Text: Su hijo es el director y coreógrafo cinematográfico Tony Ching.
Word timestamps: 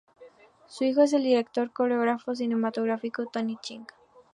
Su 0.67 0.83
hijo 0.83 1.03
es 1.03 1.13
el 1.13 1.21
director 1.21 1.67
y 1.67 1.73
coreógrafo 1.73 2.33
cinematográfico 2.33 3.27
Tony 3.27 3.59
Ching. 3.61 3.85